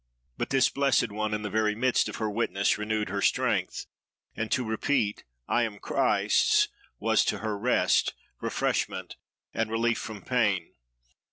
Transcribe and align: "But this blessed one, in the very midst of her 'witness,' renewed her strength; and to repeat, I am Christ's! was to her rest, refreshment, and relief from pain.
"But 0.35 0.49
this 0.49 0.67
blessed 0.67 1.11
one, 1.11 1.31
in 1.31 1.43
the 1.43 1.49
very 1.51 1.75
midst 1.75 2.09
of 2.09 2.15
her 2.15 2.27
'witness,' 2.27 2.75
renewed 2.79 3.09
her 3.09 3.21
strength; 3.21 3.85
and 4.35 4.51
to 4.51 4.63
repeat, 4.65 5.25
I 5.47 5.61
am 5.61 5.77
Christ's! 5.77 6.69
was 6.97 7.23
to 7.25 7.37
her 7.37 7.55
rest, 7.55 8.15
refreshment, 8.39 9.17
and 9.53 9.69
relief 9.69 9.99
from 9.99 10.23
pain. 10.23 10.73